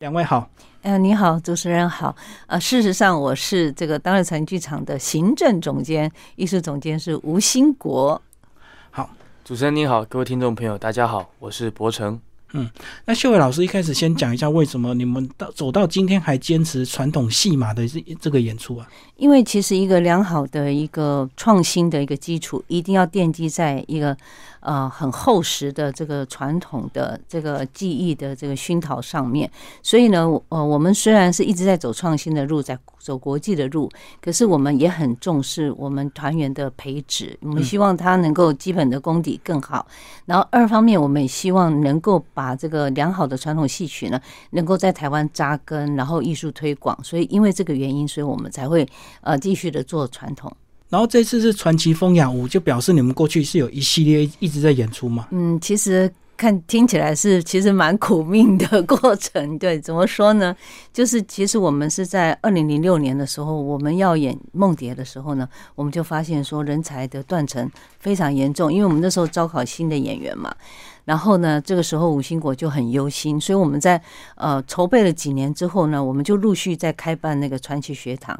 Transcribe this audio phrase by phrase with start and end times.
[0.00, 0.48] 两位好，
[0.80, 2.16] 嗯，你好，主持人好。
[2.46, 8.18] 呃，事实上我是这个当日成剧场的行政总监，艺术总监是吴兴国。
[8.90, 9.10] 好，
[9.44, 12.18] 主持人你好，各位听众朋友大家好，我是博成。
[12.52, 12.68] 嗯，
[13.04, 18.86] 那秀伟老师一开始先讲一下为什么你们到走到今天还坚持传统戏码的这这个演出啊？
[19.16, 24.16] 因为其实一个良好的一个创新的一个基础，一定要奠基在一个。
[24.62, 29.50] 呃，很厚实的这个传统的这个技艺的这个熏陶上面，
[29.82, 33.90] 所以呢，呃，我们虽然是一直在走创新的路，在走国际的路，
[34.20, 39.86] 可是我们也很重视我们团员的培植，我们希望他能够基本的功底更好。
[40.26, 46.98] 然后二方面，我们也希望能够把这个良好的传统戏曲呢，能够在台湾扎根，然后艺术推广。
[47.02, 48.88] 所以因为这个原因，所以我们才会
[49.20, 50.50] 呃继续的做传统。
[50.88, 55.28] 然后这次是传奇风雅舞，就表示你们过去是有一系列一直在演出吗？
[55.30, 59.56] 嗯，其实看听起来是其实蛮苦命的过程。
[59.60, 60.56] 对，怎么说呢？
[60.92, 70.52] 就是其实我们是在二零零六年的时候，我们要演梦蝶的时候呢，我们就发现说人才的断层非常严重，因为我们那时候招考新的演员嘛。
[71.04, 74.00] 然后呢，这个时候吴兴国就很忧心，所以我们在
[74.36, 78.38] 呃筹备了几年之后呢，我们就陆续在开办那个传奇学堂。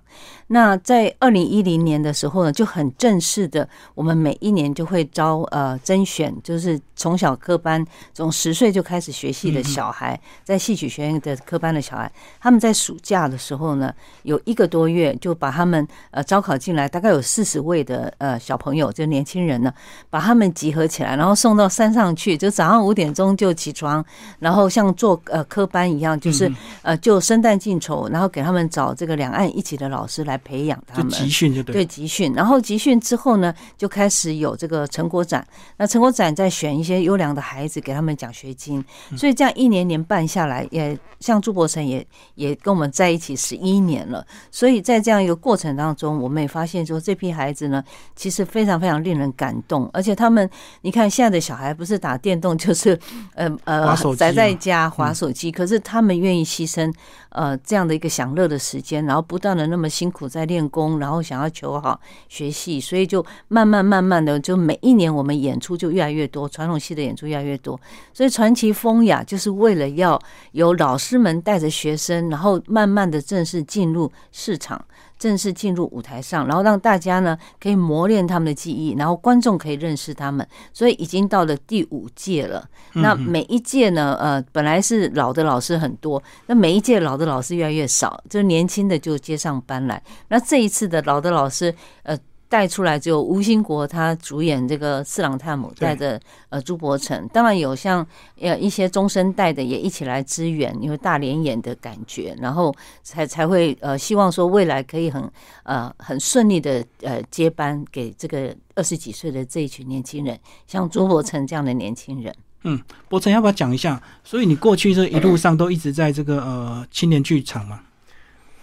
[0.49, 13.93] 那在二零一零年的时候呢，就很正式的，我们每一年就会招呃甄选，就是从小科班，从十岁就开始学戏的小孩，在戏曲学院的科班的小孩，他们在暑假的时候呢，
[14.25, 19.73] 有一个多月就把他们呃招考进来，大概有四十位的呃小朋友，就年轻人呢，
[20.11, 22.50] 把他们集合起来，然后送到山上去，就。
[22.51, 24.05] 早上五点钟就起床，
[24.39, 26.51] 然后像做呃科班一样，就是
[26.83, 31.11] 呃就生旦净丑，然后给他们找这个两岸一起的老师来培养他们。
[31.11, 31.73] 集训就对。
[31.73, 35.47] 对集训，然后集训之后呢，就开始有这个成果展。
[35.77, 38.85] 那成果展再选一些优良的孩子给他们奖学金。
[39.17, 44.27] 所以这样一年年办下来，也像朱伯成也也跟我们在一起十一年了。
[44.51, 47.83] 所以在这样一个过程当中，我们也发现说这批孩子呢，
[48.15, 49.89] 其实非常非常令人感动。
[49.93, 50.49] 而且他们，
[50.83, 52.57] 你看现在的小孩不是打电动。
[52.61, 52.99] 就是
[53.35, 56.93] 呃呃宅在家划手机，可是他们愿意牺牲
[57.31, 67.81] 呃这样的一个享乐的时间，然后不断的那么辛苦在练功，然后想要求好学戏，所以就慢慢慢慢的，就每一年我们演出就越来越多，传统戏的演出越来越多，
[68.13, 70.21] 所以传奇风雅就是为了要
[70.53, 74.85] 有老师们带着学生，然后慢慢的正式进入市场。
[75.21, 80.45] 正式进入舞台上，然后让大家呢可以磨练他们的技艺，然后观众可以认识他们。
[80.73, 82.69] 所以已经到了第五届了。
[82.95, 90.03] 那每一届呢，呃，本来是老的老师很多，那每一届老的老师越来越少，就是年轻的就接上班来。
[90.29, 91.73] 那这一次的老的老师，
[92.03, 92.19] 呃。
[92.51, 98.05] 带出来只有吴兴国，他主演这个四郎探母，带着呃朱伯成，当然有像
[98.41, 102.75] 呃一些中生代的也一起来支援，因为大连演的感觉，然后
[103.05, 105.31] 才才会呃希望说未来可以很
[105.63, 112.35] 呃很顺利的呃接班给这个二十几岁的这一群年轻人，像朱伯成这样的年轻人。
[112.65, 114.03] 嗯，伯成要不要讲一下？
[114.25, 117.81] 所以你过去这一路上都一直在这个呃青年剧场嘛？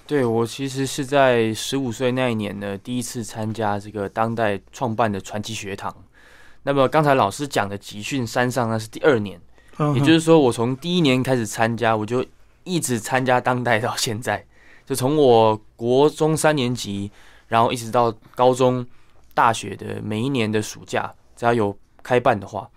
[0.07, 5.93] 对我其实是在十五岁那一年呢，第一次参加这个当代创办的传奇学堂。
[6.63, 9.39] 那么刚才老师讲的集训山上那是第二年，
[9.95, 12.25] 也就是说我从第一年开始参加，我就
[12.63, 14.43] 一直参加当代到现在，
[14.85, 17.11] 就从我国中三年级，
[17.47, 18.85] 然后一直到高中、
[19.33, 22.69] 大学的每一年的暑假，只要有开办的话，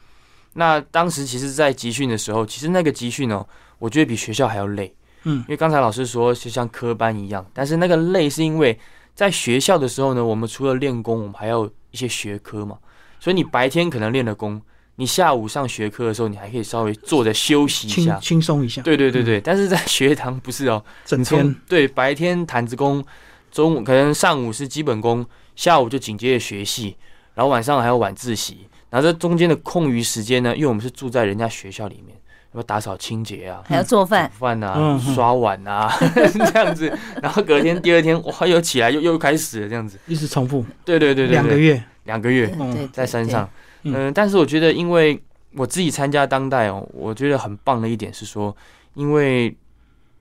[0.52, 3.46] 那当时其实，在集训的时候，其实那个集训哦，
[3.78, 4.92] 我觉得比学校还要累。
[5.24, 8.78] 嗯，因为刚才老师说就像科班一样，但是那个累是因为
[9.14, 12.78] 在学校的时候呢，我们除了练功，我们还要一些学科嘛。
[13.18, 14.60] 所以你白天可能练了功，
[14.96, 18.80] 你下午上学科的时候，你还可以稍微坐着休息一下，轻松一下。
[18.80, 23.04] 对对对对，但是在学堂不是哦，整天对白天弹子功，
[23.50, 26.96] 中午可能上午是基本功，下午就紧接着学戏，
[27.34, 32.16] 然后晚上还有晚自习，然后这中间的空余时间呢，因为我们是住在人家学校里面。
[32.54, 35.88] 要打扫清洁啊，还要做饭、煮饭啊、刷碗啊，
[36.52, 36.92] 这样子。
[37.22, 40.64] 然后隔天、第二天，哇，又起来又又开始了，这样子，一直重复。
[40.84, 42.52] 对对对对，两个月，两个月，
[42.92, 43.48] 在山上。
[43.84, 45.22] 嗯，但是我觉得，因为
[45.54, 48.54] 我自己参加当代哦，我觉得很棒的一点是说，
[48.94, 49.56] 因为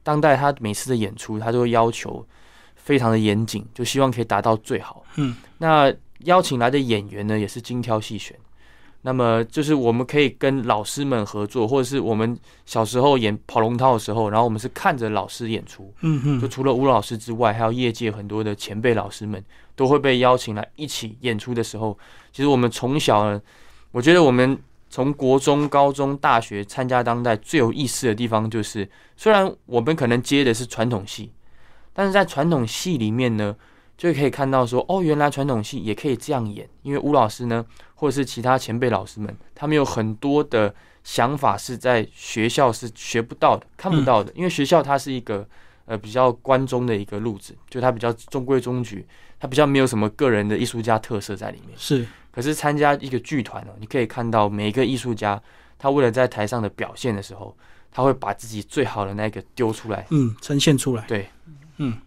[0.04, 2.26] 当代他每次的演出，他都会要求
[2.76, 5.04] 非常的严谨，就希望可以达到最好。
[5.16, 5.92] 嗯，那
[6.26, 8.38] 邀请来的演员呢，也是精挑细选。
[9.02, 19.42] 那么就是我们可以跟老师们合作，或者是我们小时候演跑龙套的时候，然后我们是看着老师演出，嗯哼，就除了吴老师之外，还有业界很多的前辈老师们
[19.76, 21.98] 都会被邀请来一起演出的时候，
[22.34, 23.40] 其实我们从小，
[23.92, 24.58] 我觉得我们
[24.90, 31.32] 从国中、高中、大学参加当代最有意思的地方，就是虽然我们可能接的是传统戏，
[31.94, 33.56] 但是在传统戏里面呢，
[34.00, 36.66] 就可以看到说，哦，原来传统戏也可以这样演。
[36.84, 37.66] 因为吴老师呢，
[37.96, 40.74] 或者是其他前辈老师们，他们有很多的
[41.04, 44.32] 想法是在学校是学不到的、看不到的。
[44.34, 45.46] 因为学校它是一个
[45.84, 49.06] 呃比较关中的一个路子，就它比较中规中矩，
[49.38, 51.78] 它比较没有什么个人的艺术家特色在里面。
[51.78, 52.08] 是。
[52.32, 55.42] 可是参加一个剧团哦，你可以看到每一个艺术家，
[55.78, 57.54] 他为了在台上的表现的时候，
[57.92, 61.04] 他会把自己最好的那个丢出来，嗯，呈现出来。
[61.06, 61.28] 对，
[61.78, 61.98] 嗯，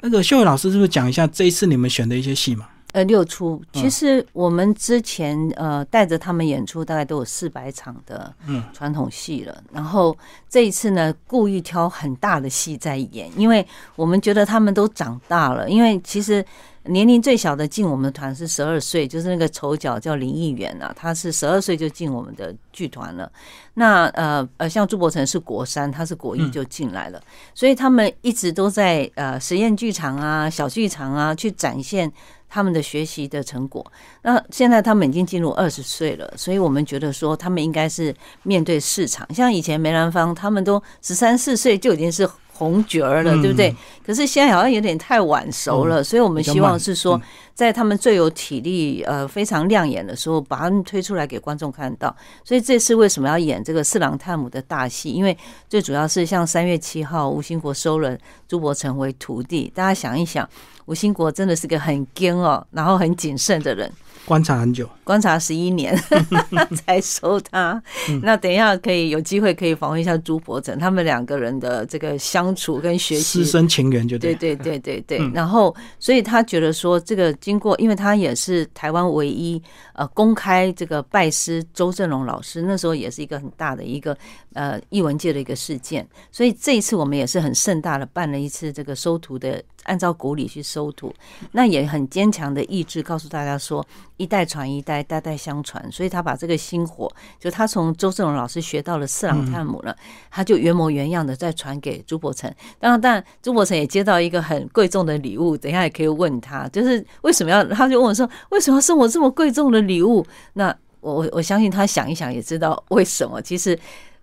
[0.00, 2.68] 那个秀伟老师是不是讲一下这一次你们选的一些戏嘛？
[2.96, 8.34] 呃，六出，其实我们之前呃带着他们演出，大概都有四百场的
[8.72, 9.62] 传统戏了。
[9.70, 10.16] 然后
[10.48, 13.66] 这一次呢，故意挑很大的戏在演，因为
[13.96, 16.42] 我们觉得他们都长大了，因为其实。
[16.88, 23.28] 年龄最小的进我们的团是十二岁，就是那个丑角叫林议员啊，他是十二岁就进我们的剧团了。
[23.74, 27.20] 那呃呃，像朱伯成是国三，他是国一就进来了，
[27.56, 32.08] 所以他们一直都在呃实验剧场啊、小剧场啊去展现
[32.56, 33.84] 他们的学习的成果。
[34.22, 38.14] 那现在他们已经进入二十岁了，所以我们觉得说他们应该是
[38.44, 42.26] 面对市场，像以前梅兰芳他们都十三四岁就已经是。
[42.56, 43.74] 红角儿了，对不对？
[44.04, 47.20] 可是现在好像有点太晚熟了，所以我们希望是说，
[47.52, 52.14] 在他们最有体力、呃非常亮眼的时候，把他们推出来给观众看到。
[52.42, 55.10] 所以这次为什么要演这个四郎探母的大戏？
[55.10, 55.36] 因为
[55.68, 58.16] 最主要是像三月七号，吴兴国收了
[58.48, 59.70] 朱伯成为徒弟。
[59.74, 60.48] 大家想一想，
[60.86, 63.92] 吴兴国真的是个很坚哦，然后很谨慎的人。
[64.26, 65.96] 观察很久，观察十一年
[66.84, 67.80] 才收他。
[68.22, 75.18] 那等一下可以有机会可以访问一下朱伯成，他们两个人的这个相处跟学习，师生情缘就对对对对对。
[75.32, 79.62] 然后，所以他觉得说，这个经过，因为他也是台湾唯一
[79.94, 84.18] 呃公开这个拜师周正龙老师，那时候也是一个很大的一个
[84.54, 86.06] 呃艺文界的一个事件。
[86.32, 89.62] 所以这一次我们也是很盛大的办了一次这个收徒的。
[89.86, 91.12] 按照古礼去收徒，
[91.52, 93.84] 那也很坚强的意志，告诉大家说
[94.16, 95.90] 一代传一代，代代相传。
[95.90, 97.10] 所以他把这个薪火，
[97.40, 99.96] 就他从周正荣老师学到了四郎探母了，
[100.30, 102.52] 他就原模原样的再传给朱伯成。
[102.78, 107.64] 当然，但朱伯成也接到一个很贵重的礼物，等一下也可以问他，就是为什么要？
[107.64, 110.24] 他就问我说，为什么要送我这么贵重的礼物？
[110.54, 113.40] 那我我我相信他想一想也知道为什么。
[113.40, 113.78] 其实。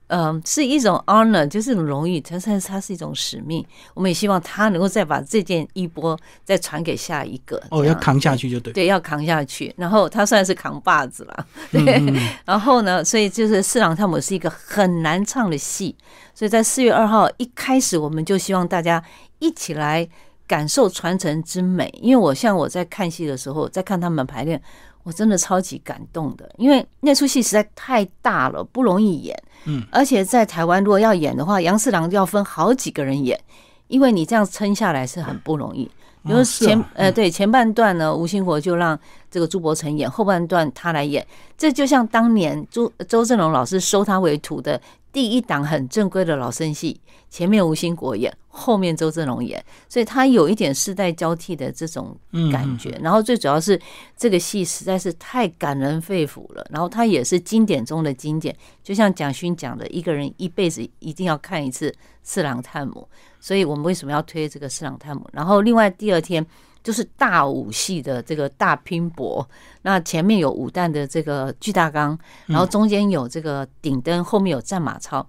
[0.08, 3.66] 嗯，是一种 honor，就是一种荣誉，它是它是一种使命。
[3.96, 7.60] 我们也希望他能够再把这件衣钵再传给下一个。
[7.72, 8.74] 哦，要扛下去就对。
[8.74, 9.74] 对，要扛下去。
[9.76, 11.48] 然后他算是扛把子了。
[11.72, 12.04] 对。
[12.46, 15.96] 然后呢，所以就是《四郎探母》是一个很难唱的戏，
[16.36, 19.04] 所以在四月二号一开始，我们就希望大家
[19.40, 20.08] 一起来
[20.46, 21.92] 感受传承之美。
[22.00, 24.62] 因为我像我在看戏的时候，在看他们排练。
[25.04, 29.44] 我真的超级感动的，因为那出戏实在太大了，不容易演。
[29.66, 33.40] 嗯，而且在台湾如果要演的话，杨四郎要分好几个人演，
[33.88, 35.90] 因为你这样撑下来是很不容易。
[36.26, 38.98] 比如前呃对前半段呢，吴兴国就让
[39.30, 41.26] 这个朱伯成演，后半段他来演。
[41.58, 44.80] 这就像当年朱周正龙老师收他为徒的
[45.14, 47.00] 第一档很正规的老生戏，
[47.30, 52.18] 前面吴兴国演，后面周正龙演，所以他有一点世代交替的这种
[52.52, 52.90] 感觉。
[53.00, 53.80] 然后最主要是
[54.18, 61.92] 这个戏实在是太感人肺腑了，然后他也是经典中的经典，就像蒋勋讲的，一个人一辈子一定要看一次
[62.24, 63.08] 《四郎探母》。
[63.40, 65.22] 所以我们为什么要推这个《四郎探母》？
[65.32, 66.44] 然后另外第二天
[66.84, 69.48] 就是大武戏的这个大拼搏。
[69.84, 75.26] 那前面有武旦的这个巨大纲，然后中间有这个顶灯，后面有战马超。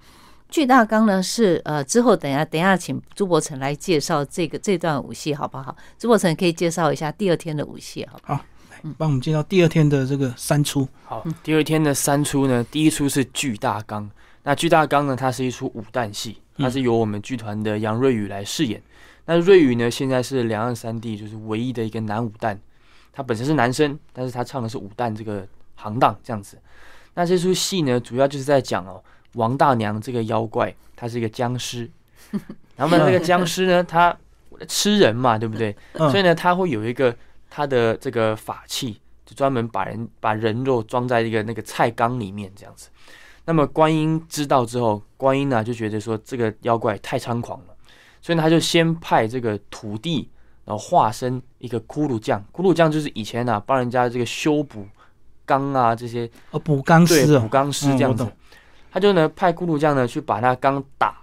[0.51, 5.75] 巨大纲呢是呃之后等下等下请朱伯成来介绍这个这段武戏好不好？
[5.99, 8.45] 朱伯成可以介绍一下第二天的武戏好不好？
[8.99, 10.87] 帮我们介绍第二天的这个三出。
[11.05, 14.09] 好，第二天的三出呢，第一出是巨大纲。
[14.43, 16.39] 那巨大纲呢，它是一出武旦戏。
[16.57, 18.81] 它是由我们剧团的杨瑞宇来饰演。
[19.27, 22.57] 那瑞宇呢，现在是两岸三地就是唯一的一个男武旦。
[23.13, 26.59] 他本身是男生，但是他唱的是武旦这个行当这样子。
[27.15, 29.03] 那这出戏呢，主要就是在讲哦，
[29.35, 31.89] 王大娘这个妖怪，他是一个僵尸。
[32.75, 34.17] 然后呢，那个僵尸呢，他
[34.67, 35.75] 吃人嘛，对不对？
[35.93, 37.15] 所以呢，他会有一个
[37.49, 42.89] 他的这个法器，就专门把人把人肉装在一个那个菜缸里面这样子。
[43.45, 47.74] 那么观音知道之后，观音呢就觉得说这个妖怪太猖狂了，
[48.25, 50.27] 所以呢他就先派这个土地，
[50.65, 52.43] 然后化身一个骷髅匠。
[52.55, 54.87] 骷髅匠就是以前呢帮人家这个修补
[55.45, 58.27] 钢啊这些，呃补钢师，补钢师这样子。
[58.91, 61.19] 他就呢派骷髅匠呢去把那钢打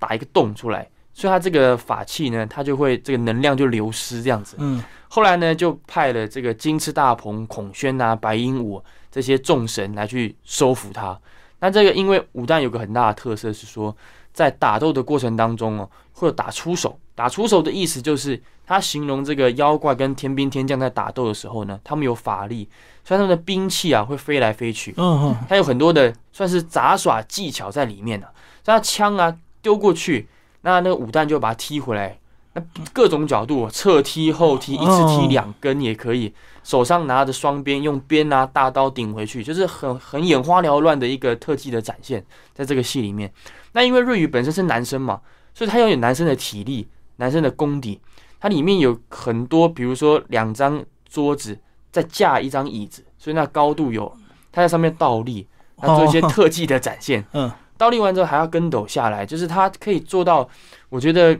[0.00, 4.56] 打一个洞出来，所以他这个法器呢，他就会这个能量就流失这样子。
[4.58, 4.82] 嗯。
[5.08, 11.16] 后来呢就派了这个金翅大鹏、孔宣啊、白鹦鹉这些众神来去收服他。
[11.60, 13.94] 那这个因为武旦有个很大的特色是说，
[14.32, 16.98] 在打斗的过程当中哦，会有打出手。
[17.14, 22.66] 打出手的意思就是他形容这个妖怪跟天兵天将在打斗的时候呢，他们有法力，
[23.04, 24.94] 所以他们的兵器啊会飞来飞去。
[24.96, 28.26] 嗯嗯，他有很多的算是杂耍技巧在里面呢。
[28.64, 30.28] 他枪啊丢过去，
[30.62, 32.16] 那那个武旦就把它踢回来。
[32.54, 32.62] 那
[32.92, 36.32] 各种角度，侧踢、后踢，一次踢两根也可以。
[36.62, 43.32] 手上拿着双鞭，用鞭啊大刀顶回去，就是很很眼花缭乱的一个特技的展现，在这个戏里面。
[43.72, 45.20] 那因为瑞宇本身是男生嘛，
[45.54, 48.00] 所以他要有男生的体力、男生的功底。
[48.38, 51.58] 它里面有很多，比如说两张桌子
[51.92, 54.10] 再架一张椅子，所以那高度有
[54.50, 57.24] 他在上面倒立，他做一些特技的展现。
[57.32, 60.48] 嗯，倒立完之后还要跟斗下来，就是他可以做到，
[60.88, 61.38] 我觉得。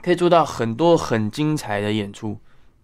[0.00, 2.38] 可以做到很多很精彩的演出，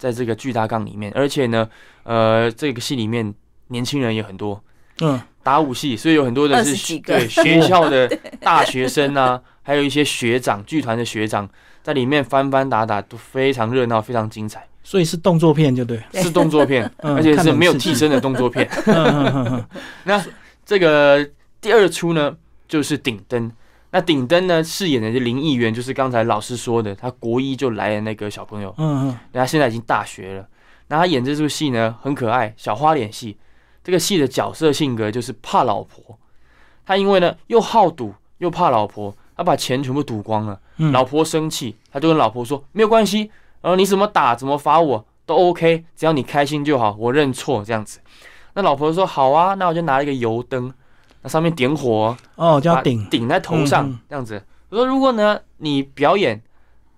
[0.04, 1.66] 在这个巨大杠里面，而且呢，
[2.02, 3.32] 呃，这个戏里面
[3.68, 4.62] 年轻人也很多，
[5.00, 8.06] 嗯，打武戏，所以有很多的是对学校的
[8.38, 11.49] 大学生啊，还有一些学长，剧团的学长
[11.82, 18.68] 在里面翻翻打打都非常热闹，非常精彩，所以是动作片就对，是动作片，而且是没有替身的动作片。
[20.04, 20.23] 那
[20.66, 21.26] 这个
[21.62, 22.37] 第二出呢，
[22.68, 23.50] 就是顶灯。
[23.94, 24.64] 那顶灯呢？
[24.64, 28.74] 饰演的是林议员，就是刚才老师说的，他国一就来的那个小朋友。
[28.76, 29.18] 嗯嗯。
[29.32, 30.48] 他现在已经大学了。
[30.88, 33.36] 那他演这出戏呢，很可爱，小花脸戏。
[33.84, 36.18] 这个戏的角色性格就是怕老婆。
[36.84, 40.58] 他因为呢又好赌又怕老婆，他把钱全部赌光了。
[40.90, 48.00] 老婆生气，他就跟老婆说：“没有关系，然后你怎么打怎么罚我都 OK，只要你开心就好，我认错这样子。”
[48.54, 50.74] 那老婆说：“好啊，那我就拿了一个油灯。”
[51.25, 54.40] 那上面点火哦，叫顶顶在头上这样子。
[54.69, 56.40] 我说如果呢，你表演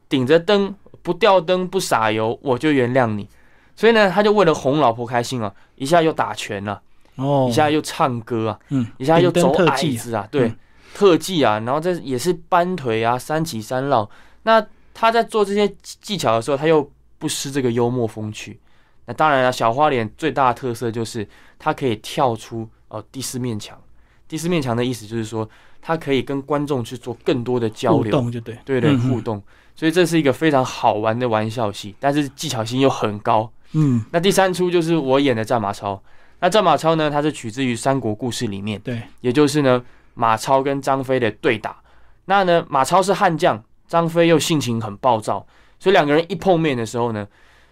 [0.08, 3.28] 顶着灯不掉灯不洒油，我就原谅你。
[3.76, 6.82] 所以呢，他就为了哄老婆开心啊，一下又打拳了，
[7.14, 10.52] 哦，一下又唱歌啊，嗯，一下又走矮子啊，对，
[10.92, 14.10] 特技啊，然后这也是搬腿啊，三起三落。
[14.42, 18.58] 那他在做这些技巧的时候，他又不失这个幽默风趣。
[19.04, 21.28] 那当然了，小花脸最大的特色就是
[21.60, 23.78] 他可以跳出哦第四面墙。
[24.28, 25.48] 第四面墙的意思就是说，
[25.80, 29.42] 他可以跟观众去做更多的交流，互动就对，对对，互动。
[29.74, 33.50] 所以这是一个非常好玩的玩笑戏，但是技巧性又很高。
[33.72, 36.02] 嗯，那第三出就是我演的战马超。
[36.40, 39.82] 那战马超呢，它是取自于三国故事里面，对，也就是呢
[40.14, 41.76] 马超跟张飞的对打。
[42.24, 45.46] 那呢马超是悍将，张飞又性情很暴躁，
[45.78, 47.26] 所以两个人一碰面的时候呢，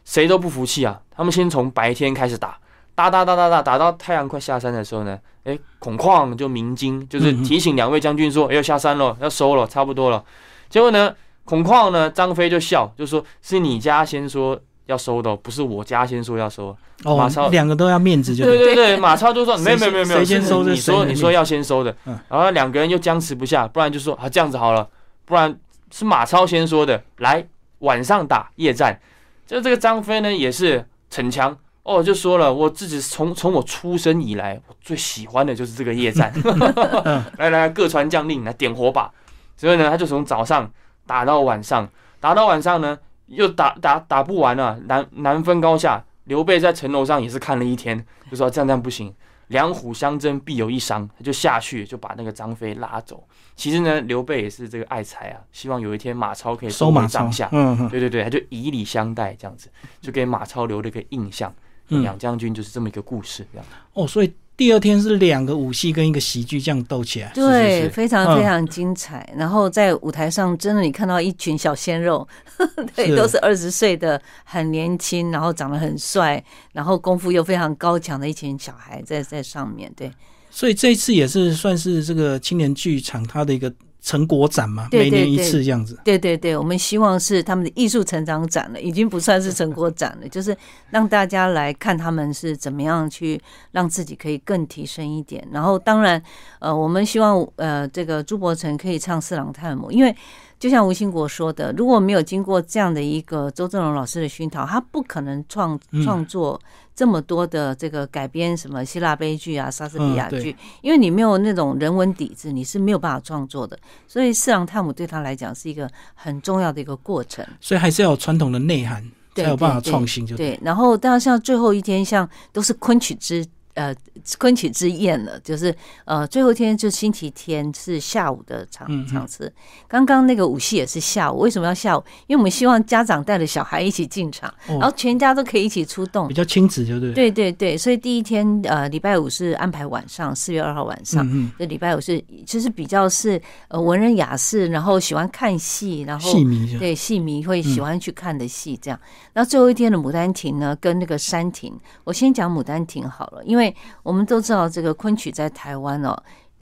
[0.04, 1.00] 谁都不服气啊。
[1.10, 2.58] 他们先从白天开始打。
[2.94, 10.24] 打打打打打，打到太阳快下山的时候呢，哎，孔况就鸣金，就是提醒两位将军说，要下山了，要收了，差不多了。
[10.68, 16.76] 结果呢，孔况呢，张飞就笑，就说是你家先说要收的，不是我家先说要收。
[17.04, 20.70] 哦，马超两个都要面子，就对对对，马超就说没有没有没有没有，谁先收的？
[20.70, 24.88] 你说你说要先收的，然后两个人又僵持不下，不然就说啊这样子好了，
[25.26, 25.54] 不然
[25.90, 27.46] 是马超先说的，来
[27.80, 28.98] 晚上打夜战。
[29.46, 31.54] 就这个张飞呢，也是逞强。
[31.84, 36.32] 哦，就说了，我自己从从我出生以来，我最喜欢的就是这个夜战。
[37.38, 39.10] 来来，各传将令来点火把。
[39.56, 40.70] 所以呢，他就从早上
[41.06, 41.88] 打到晚上，
[42.20, 46.02] 打到晚上呢，又打打打不完了，难难分高下。
[46.24, 49.14] 刘备在城楼上也是看了一天，就说这样这样不行。
[49.48, 51.06] 两虎相争，必有一伤。
[51.18, 53.22] 他就下去，就把那个张飞拉走。
[53.54, 57.46] 其实呢，刘备也是这个爱才啊，希望有一天马超可以收马帐下。
[57.52, 59.68] 嗯，对对对，他就以礼相待，这样子
[60.00, 61.54] 就给马超留了一个印象。
[61.88, 64.06] 两将军就是这么一个故事，这样哦。
[64.06, 69.28] 所以第二天是两个武戏跟一个喜剧这样斗起来，对，非常非常精彩。
[69.36, 72.26] 然后在舞台上，真的你看到一群小鲜肉，
[72.94, 80.10] 对，都是二十岁的，很年轻，然后长得很帅，然后功夫又非常高强的一群小孩在在上面，对。
[80.50, 83.72] 所以这一次也是算是这个青年剧场它的一个。
[84.04, 85.98] 成果展嘛，每年一次这样子。
[86.04, 90.54] 对对对，我们希望是他们的艺术成长展了，已经不算是成果展了， 就是
[90.90, 93.40] 让大家来看他们是怎么样去
[93.72, 95.42] 让自己可以更提升一点。
[95.50, 96.22] 然后，当然，
[96.58, 100.14] 呃，我们希望呃，这个朱伯成可以唱《四郎探母》，因为。
[100.58, 106.58] 就像吴兴国说的，如果没有经过这样的一个周正荣老师的熏陶，他不可能创创作
[106.94, 113.78] 这么多的这个改编什么希腊悲剧啊、莎士比亚剧，因为你没有那种人文底子，你是没有办法创作的。
[114.06, 117.44] 所以《四郎探母》对他来讲是一个很重要的一个过程。
[117.60, 120.24] 所以还是要有传统的内涵，才有办法创新。
[120.26, 120.58] 就对。
[120.62, 123.44] 然后，当然像最后一天，像都是昆曲之。
[123.74, 123.94] 呃
[124.38, 129.52] 昆曲之宴了，就是呃最后一天就星期天是下午的场场次。
[129.86, 132.02] 刚刚那个舞戏也是下午，为什么要下午？
[132.26, 137.12] 因为我们希望家长带着小孩一起进场，然后全家都可以一起出动，比较亲子，就对。
[137.12, 141.26] 对对对，所以第一天呃礼拜五是安排晚上，四月二号晚上。
[141.30, 149.00] 嗯这礼拜五是就是比较是呃文人雅士，然后喜欢看戏，然后戏迷对戏迷会喜欢去看的戏这样。
[149.32, 151.72] 那最后一天的《牡丹亭》呢，跟那个山亭，
[152.04, 153.63] 我先讲《牡丹亭》好了，因为。
[154.02, 156.10] 我们都知道这个昆曲在台湾哦，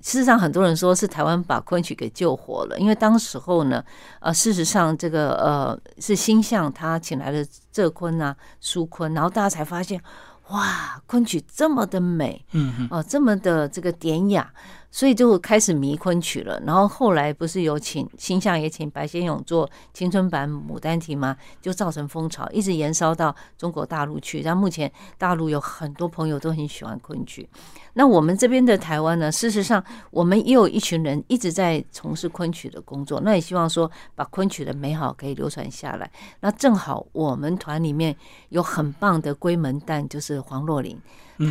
[0.02, 3.82] 事实上很多人说是台湾把昆曲给救活了，因为当时候呢，
[4.20, 10.00] 呃，事实上这个呃是星象他请来的浙昆啊、苏昆，然后大家才发现，
[10.48, 14.52] 哇，昆曲这么的美，嗯嗯，哦，这么的这个典雅。
[14.92, 21.34] 所以就开始迷昆曲了，然后后来不是有请星象也请白先勇做青春版《牡丹亭》吗？
[21.62, 24.42] 就造成风潮，一直延烧到中国大陆去。
[24.42, 27.48] 然后目前大陆有很多朋友都很喜欢昆曲。
[27.94, 29.32] 那我们这边的台湾呢？
[29.32, 33.18] 事实上，我们也有一群人一直在从事昆曲的工作。
[33.22, 36.10] 那也希望说把昆曲的美好可以流传下来。
[36.40, 38.14] 那正好我们团里面
[38.50, 41.00] 有很棒的闺门旦，就是黄若琳。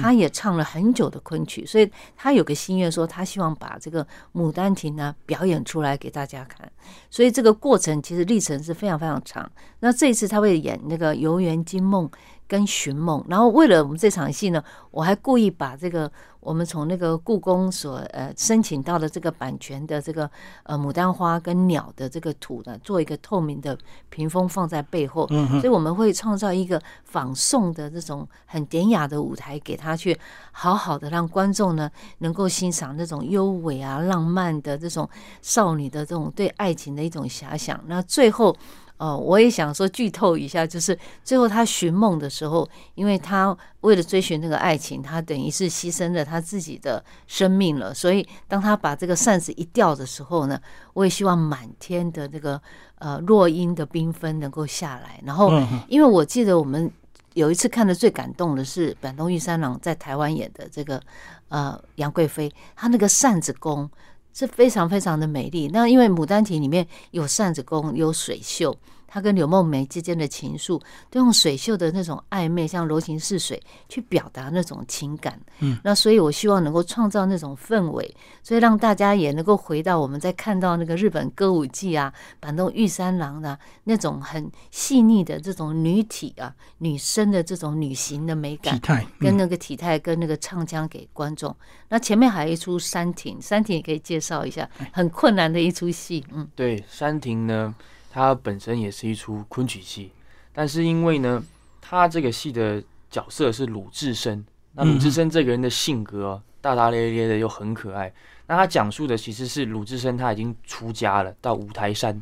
[0.01, 6.69] 他也唱了很久的昆曲，所以他有个心愿，说他希望把这个《牡丹亭》呢表演出来给大家看。
[7.09, 9.49] 所以这个过程其实历程是非常非常长。
[9.79, 12.05] 那这一次他会演那个《游园惊梦》
[12.51, 16.11] 跟《寻梦》，然后为了我们这场戏呢，我还故意把这个。
[16.41, 20.27] 我们从那个故宫所呃申请到的这个版权的这个
[20.63, 23.77] 呃牡丹花跟鸟的这个图呢，做一个透明的
[24.09, 30.19] 屏风放在背后，所以我们会创造一个仿宋的这种很典雅的舞台，给他去
[30.51, 35.07] 好好的让观众呢能够欣赏那种优美啊浪漫的这种
[35.43, 37.79] 少女的这种对爱情的一种遐想。
[37.85, 38.57] 那最后。
[39.01, 47.91] 哦，我也想说剧透一下，就是最后他寻梦的时候，因为他为了追寻那个爱情，他等于是牺牲了他自己的生命了。
[47.95, 50.61] 所以当他把这个扇子一掉的时候呢，
[50.93, 52.61] 我也希望满天的这个
[52.99, 55.19] 呃落英的缤纷能够下来。
[55.25, 55.51] 然后，
[55.87, 56.91] 因为我记得我们
[57.33, 61.01] 有一次看的最感动的是板东玉三郎在台湾演的这个
[61.49, 63.89] 呃杨贵妃，她那个扇子功。
[64.33, 65.69] 是非常非常的美丽。
[65.73, 68.75] 那因为《牡丹亭》里面有扇子宫，有水袖。
[69.13, 75.37] 他跟柳梦梅之间的情愫，都用水袖的那种暧昧，像柔情似水，去表达那种情感。
[75.59, 91.53] 嗯，那所以我希望能够创造那种氛围，所以让大家也能够回到我们在看到那个日本歌舞伎啊，把那种玉三郎的那种很细腻的这种女体啊、女生的这种女形的美感，体态跟那个体态跟那个唱腔给观众。
[91.89, 96.25] 那前面还有一出山亭，山亭也可以介绍一下，很困难的一出戏。
[96.31, 97.75] 嗯，对，山亭呢。
[98.13, 100.11] 它本身也是一出昆曲戏，
[100.51, 101.41] 但是因为呢，
[101.79, 108.11] 他这个戏的角色是鲁智深，那鲁智深这个人的性格大大咧咧的又很可爱，
[108.47, 112.21] 那他讲述的其实是鲁智深他已经出家了，到五台山，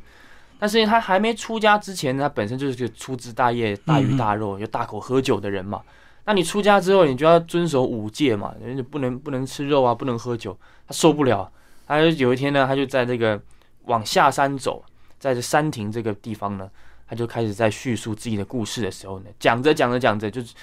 [0.59, 5.81] 但是他还没出家之前，他本身就是个粗枝大叶、大鱼大肉又大口喝酒的人嘛。
[6.25, 10.55] 那你出家之后，你就要遵守五戒嘛，人家不能不能吃肉啊，不能喝酒，
[10.87, 11.51] 他受不了，
[11.87, 13.41] 他就有一天呢，他就在这个
[13.85, 14.83] 往下山走。
[15.19, 16.69] 在这山亭这个地方呢，
[17.07, 20.53] 他就开始在叙述自己的故事的时候呢，讲着讲着讲着，就是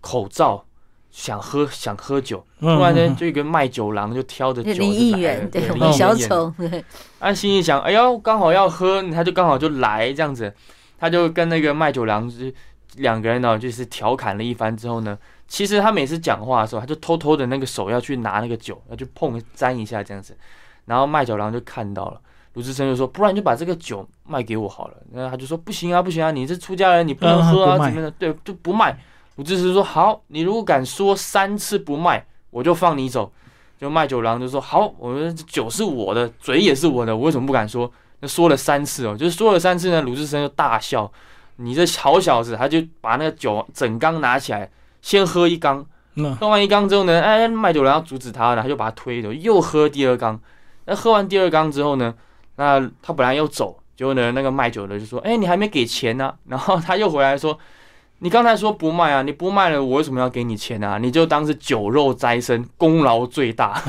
[0.00, 0.64] 口罩
[1.10, 4.70] 想喝想喝酒，突然间就一个卖酒郎就挑着酒
[5.12, 6.52] 来，对，小丑，
[7.20, 10.52] 他心里想，哎呦，刚好要喝，他就刚好就来这样子，
[10.98, 12.52] 他就跟那个卖酒郎是
[12.96, 20.36] 两个人呢，就是调侃了一番之后呢，其实他每次讲话的时候，他就偷偷的那个手要去拿那个酒，要去碰沾一下这样子，
[20.86, 22.20] 然后卖酒郎就看到了。
[22.54, 28.10] 鲁智深就说：“不然你就把这个酒卖给我好了。”然后他就说：“不行啊，不行啊，你是出家人，你不能喝啊，怎么的？
[28.12, 28.96] 对，就不卖。”
[29.36, 33.30] 鲁智深说：“好，你如果敢说三次不卖，我就放你走。”
[33.80, 37.90] 就卖酒郎就说：“好，我们酒是我的，嘴也是我的，我为什么不敢说？”
[38.20, 40.00] 那说了三次哦，就是说了三次呢。
[40.00, 41.10] 鲁智深就大笑
[41.56, 44.70] ：“你这好小子！”他就把那个酒整缸拿起来，
[45.02, 45.84] 先喝一缸。
[46.38, 50.40] 喝完一缸之后呢，哎，卖酒郎要阻止他，然后就把他推走，又喝第二缸。
[50.84, 52.14] 那喝完第二缸之后呢？
[52.56, 57.58] 那他本来要走，结果呢，那个卖酒的就说：“哎，你还没给钱呢。” 然后他又回来说
[58.20, 60.98] ：“你刚才说不卖啊，你不卖了，我为什么要给你钱啊？
[60.98, 63.80] 你就当是酒肉斋生，功劳最大。”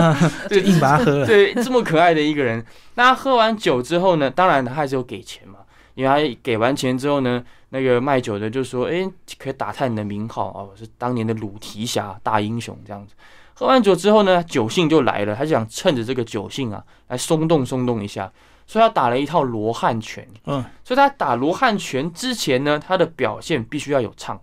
[0.48, 1.26] 就硬把他喝了。
[1.26, 5.58] 对，这么可爱的一个人，那他喝完酒之后呢，当然他还是有给钱嘛。
[5.94, 9.06] 因为他给完钱之后呢，那个卖酒的就说：“哎，
[9.38, 13.14] 可以打探你的名号啊，我是当年的鲁提辖大英雄这样子。”
[13.60, 18.32] 喝完酒之后呢，酒性就来了，他就想趁着这个酒性啊，来松动松动一下，
[18.66, 20.26] 所以他打了一套罗汉拳。
[20.46, 24.40] 嗯，所以他打罗汉拳之前呢，他的表现必须要有唱，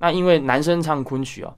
[0.00, 1.54] 那因为男生唱昆曲啊，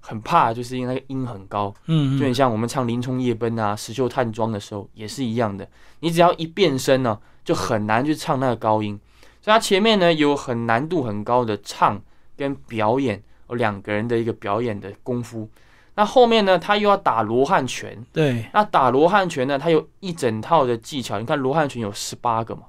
[0.00, 5.66] 很怕就是因为那个音很高，嗯，就很像我们唱《林冲夜奔》啊、《石秀探庄》的时候也是一样的，
[6.00, 9.00] 你只要一变声呢，就很难去唱那个高音。
[9.40, 11.98] 所以他前面呢有很难度很高的唱
[12.36, 15.48] 跟表演，两个人的一个表演的功夫。
[15.94, 21.18] 那后面呢，他又要打罗汉拳，对，那打罗汉拳呢，他有一整套的技巧。
[21.18, 22.62] 你看罗汉拳有十八个嘛，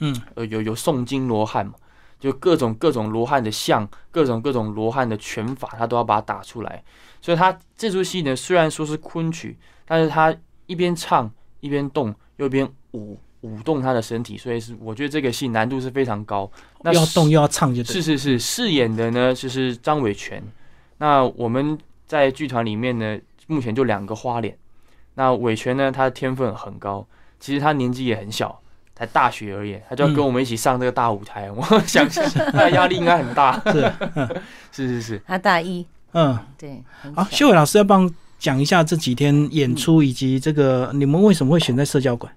[0.00, 1.74] 嗯，呃，有有诵经罗汉嘛，
[2.18, 6.82] 就各种各种罗汉的像，各种各种罗汉的拳法，他都要把它打出来。
[7.20, 10.34] 所以他这出戏呢，虽然说是昆曲，但是他
[10.66, 13.18] 一边唱一边动，又一边舞。
[13.42, 16.50] 舞动他的身体，所以是我觉得这个戏难度是非常高。
[16.80, 20.42] 那要动又要唱，就是是是饰演的呢，就是张伟权。
[20.98, 24.56] 那我们在剧团里面呢，目前就两个花脸。
[25.14, 27.06] 那伟权呢，他的天分很高，
[27.40, 28.60] 其实他年纪也很小，
[28.94, 31.50] 才大学而已，他就要跟我们一起上这个大舞台。
[31.50, 32.06] 我想
[32.52, 33.60] 他压力应该很大。
[33.70, 33.92] 是
[34.72, 35.86] 是是是，他大一。
[36.12, 36.82] 嗯，对。
[37.14, 42.32] 好，秀伟老师要帮讲一下这几天演出，以及这个你们为什么会选在社交馆？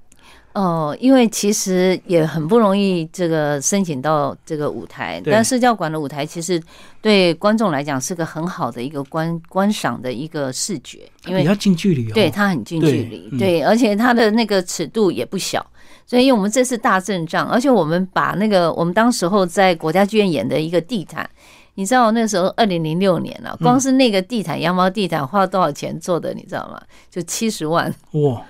[0.53, 5.21] 哦，因为其实也很不容易，这个申请到这个舞台。
[5.25, 6.62] 但社教馆的舞台其实
[7.01, 15.65] 对观众来讲是个很好的一个观观赏的一个视觉，因为比较近距离，哦对它很近距离，对，而且它的那个尺度也不小。
[16.05, 21.29] 所以，因为我们这次大阵仗，而且我们把那个我们当时候在国家剧院演的一个地毯，
[21.75, 26.81] 你知道那时候二零零六年了，光是那个地毯羊毛地毯花了多少钱做的，你知道吗？
[27.12, 28.41] 就七十万哇。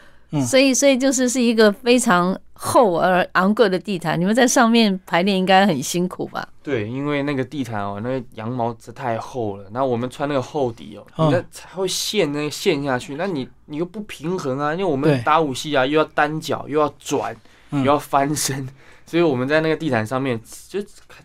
[0.46, 4.20] 所以，所以就是是一个非常厚而昂贵的地毯。
[4.20, 6.48] 你们在上面排练应该很辛苦吧？
[6.62, 9.66] 对，因为那个地毯哦，那个羊毛子太厚了。
[9.72, 13.16] 那我们穿那个厚底哦，你那才会陷那个陷下去。
[13.16, 17.36] 那你你又不平衡啊，因为我们打武戏啊，又要单脚，又要转，
[17.72, 18.68] 又要翻身。
[19.06, 20.80] 所以我们在那个地毯上面就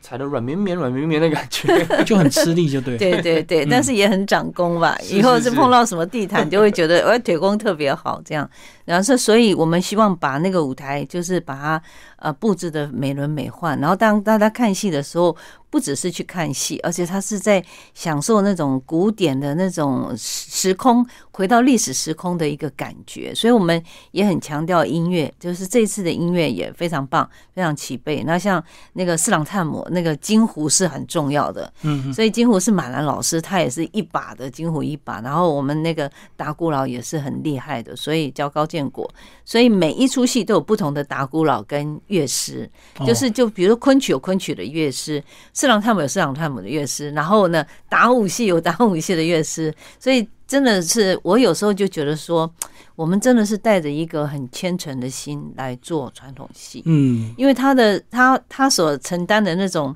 [0.04, 1.66] 踩的软绵绵、软绵绵的感觉，
[2.04, 2.98] 就很吃力，就对。
[2.98, 4.94] 对对对，但是也很长功吧。
[5.10, 8.46] 以后是碰到什么地毯，就会觉得我 腿功特别好，这样。
[8.84, 11.82] 然后是，所以我们希望把那个舞台，就是把它
[12.24, 13.78] 呃布置的美轮美奂。
[13.78, 15.36] 然后当大家看戏的时候。
[15.74, 17.60] 不只是去看戏，而且他是在
[17.94, 23.34] 享受那种古典的那种时空，回到历史时空的一个感觉。
[23.34, 23.82] 所以我们
[24.12, 28.22] 也很强调音乐，就是这次的音乐也非常棒，非常齐备。
[28.22, 35.20] 那像那个四郎探母，那个金湖是很重要的，嗯，所以金湖是马兰老师，他也是一把的金湖一把。
[35.22, 39.12] 然后我们那个达古老也是很厉害的，所以叫高建国。
[39.44, 42.70] 所以每一出戏都有不同的达古老跟乐师，
[43.06, 45.22] 就是就比如说昆曲有昆曲的乐师。
[45.52, 52.50] 四郎探母有四郎探母的乐师，然后呢，打武戏有 打武戏的乐师，所以真的是我有时候就觉得说，
[52.96, 59.94] 我们真的是带着一个很虔诚的心来做传统戏，嗯，因为他的他他所承担的那种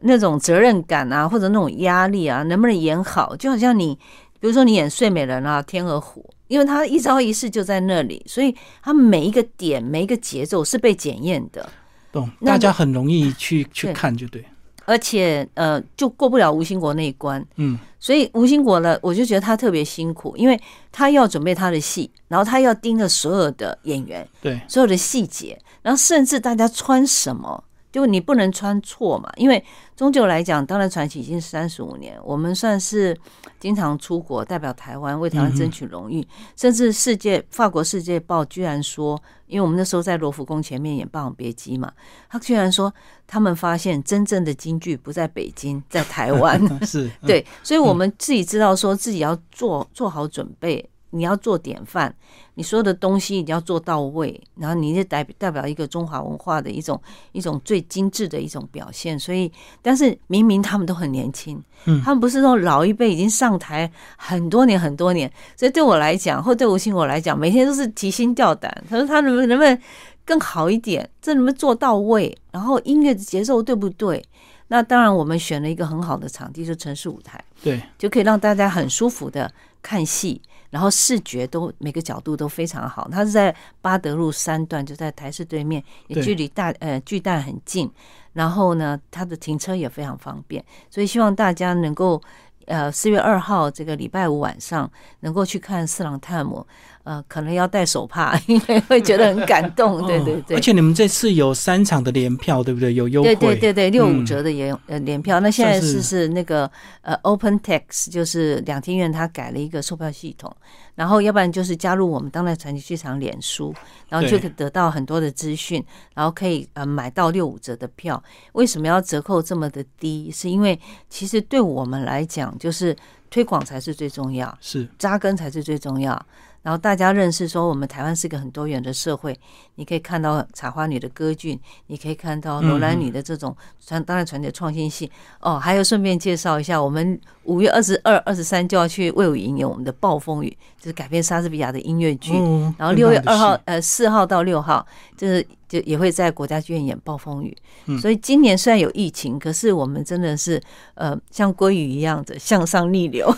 [0.00, 3.94] 那种责任感啊，或者那种压力啊，能不能演好，就好像你
[4.40, 11.66] 比如说你演睡美人啊，天鹅湖，因为他一招一式就在那里，所以他每一个点每一个节奏是被检验的，
[12.12, 12.30] 懂？
[12.44, 14.44] 大家很容易去 去看，就对。
[14.84, 20.60] 而且，呃，就过不了吴兴国那一关，嗯，所以吴兴国呢，我就觉得他特别辛苦，因为
[20.90, 27.64] 他要准备他的戏，然后他要盯着所有的演员，对，所有的细节，然后甚至大家穿什么。
[27.92, 29.62] 就你不能穿错嘛，因为
[29.94, 33.14] 终究来讲，当然传奇已经三十五年，我们算是
[33.62, 41.92] 经常出国代表台湾，为台湾争取荣誉，甚至世界法国世界报居然说，因为我们那时候在罗浮宫前面演《霸王别姬》嘛，
[42.28, 42.92] 他居然说
[43.24, 50.90] 他们发现真正的京剧不在北京，在台湾， 是对，所以我们自己知道说自己要做做好准备。
[51.12, 52.14] 你要做典范，
[52.54, 57.00] 你所有的东西一定要做到位，然后你是代代表一个中华文化的一种
[57.32, 59.18] 一种最精致的一种表现。
[59.18, 65.30] 所以，但是明明他们都很年轻，嗯，他们不是说老一辈已经上台很多年很多年。
[65.56, 68.72] 所以对我来讲，或对吴兴我来讲，每天都是提心吊胆。
[68.88, 69.78] 他说他能不能不能
[70.24, 71.08] 更好一点？
[71.20, 72.36] 这能不能做到位？
[72.50, 74.24] 然后音乐的节奏对不对？
[74.68, 80.40] 那当然，我们选了一个很好的场地，就城市舞台，对，就可以让大家很舒服的看戏。
[80.72, 87.88] 然后视觉都每个角度都非常好，它是在八德路三段，就在台式对面，也距离大呃巨蛋很近。
[88.32, 92.18] 然后呢，它的停车也非常方便，所以希望大家能够
[92.64, 96.66] 呃四月二号这个礼拜五晚上能够去看四郎探母。
[97.04, 100.06] 呃，可能要戴手帕， 因为会觉得很感动。
[100.06, 100.56] 对对对。
[100.56, 102.94] 而且你们这次有三场的联票，对不对？
[102.94, 103.34] 有优惠。
[103.34, 105.40] 对对对对，六五折的也呃联票。
[105.40, 110.54] 那现在是是那个呃 Open Text，就是两厅院它改了一个售票系统。
[110.94, 113.74] 然后要不然就是加入我们当代传奇剧场脸书，
[114.10, 115.82] 然后就可以得到很多的资讯，
[116.14, 118.22] 然后可以呃买到六五折的票。
[118.52, 120.30] 为什么要折扣这么的低？
[120.30, 122.94] 是因为其实对我们来讲，就是
[123.30, 126.14] 推广才是最重要，是扎根才是最重要。
[126.62, 129.36] 然后大家认识说，我们台湾是个很多元的社会。
[129.76, 135.08] 你可以看到茶花女的歌剧，你可以看到罗兰女的这种传当然传的创新性。
[135.40, 142.32] 哦，还有顺便介绍一下，我们五月二十二、二十三就要去魏武营演我们的《暴风雨》，就是改编莎士比亚的音乐剧。
[142.78, 147.56] 然后六月二号、呃四号到六号，就是就也会在国家剧院演《暴风雨》。
[148.00, 150.62] 所以今年虽然有疫情，可是我们真的是
[150.94, 153.34] 呃像鲑鱼一样的向上逆流。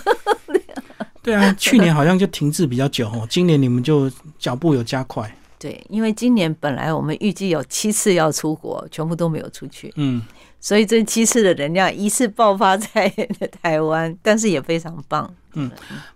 [1.24, 4.08] 对啊， 去年好像就停滞比较久哦，今年你们就
[4.38, 5.36] 脚步有加快。
[5.58, 9.90] 对，因为今年本来我们预计有七次要出国，全部都没有出去。
[9.96, 10.22] 嗯，
[10.60, 13.08] 所以这七次的能量一次爆发在
[13.62, 15.32] 台湾，但是也非常棒。
[15.54, 15.70] 嗯，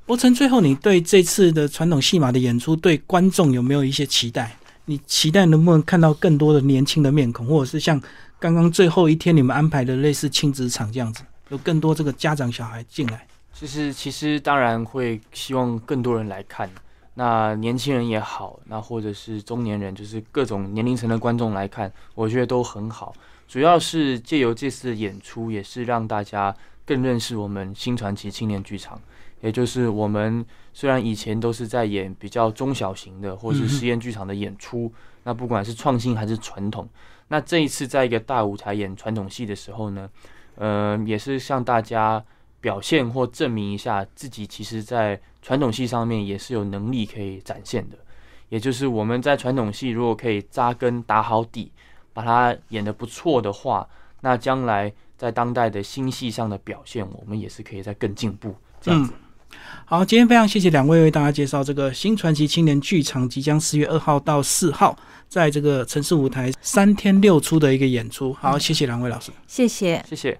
[0.04, 4.54] 博成，最后你对这次的传统戏码的演出，对观众有没有一些期待？
[4.84, 7.98] 你期待能不能看到更多的年轻的面孔，或者是像
[8.38, 13.26] 刚刚最后一天你们安排的类似亲子场这样子，有更多这个家长小孩进来？
[13.60, 16.70] 就是其实当然会希望更多人来看，
[17.14, 23.12] 那年轻人也好，那或者是中年人，就是各种年龄层的观众来看，我觉得都很好。
[23.48, 26.54] 主要是借由这次演出，也是让大家
[26.86, 29.00] 更认识我们新传奇青年剧场。
[29.40, 34.92] 也就是我们虽然以前都是在演比较中小型的或是实验剧场的演出，
[35.24, 36.88] 那不管是创新还是传统，
[37.26, 40.08] 那这一次在一个大舞台演传统戏的时候呢，
[40.54, 42.24] 呃，也是向大家。
[42.60, 47.96] 表现或证明一下自己，其实，在传统戏上面也是有能力可以展现的。
[48.48, 51.70] 也就是我们在传统戏如果可以扎根打好底，
[52.12, 53.86] 把它演得不错的话，
[54.22, 58.54] 那将来在当代的新戏上的表现，我们也是可以再更进步。
[58.80, 59.12] 这样子。
[59.84, 64.96] 好，今天非常谢谢两位为大家介绍这个新传奇青年剧场即将四月二号到四号
[65.28, 68.32] 在这个城市舞台三天六出的一个演出。
[68.34, 70.38] 好，谢谢两位老师，谢谢，谢谢。